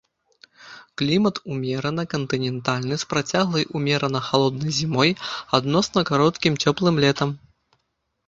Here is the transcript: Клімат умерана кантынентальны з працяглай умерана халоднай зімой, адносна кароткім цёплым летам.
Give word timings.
Клімат 1.01 1.35
умерана 1.55 2.03
кантынентальны 2.13 2.95
з 3.03 3.07
працяглай 3.11 3.65
умерана 3.79 4.19
халоднай 4.29 4.71
зімой, 4.79 5.11
адносна 5.57 5.99
кароткім 6.11 6.53
цёплым 6.65 6.95
летам. 7.05 7.29